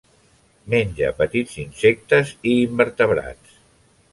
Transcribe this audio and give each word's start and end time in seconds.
Menja 0.73 1.09
petits 1.19 1.59
insectes 1.65 2.33
i 2.55 2.57
invertebrats. 2.63 3.63